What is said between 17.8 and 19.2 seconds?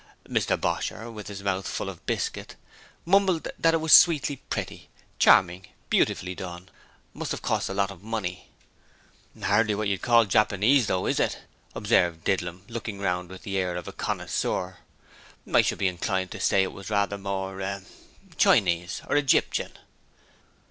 the er Chinese or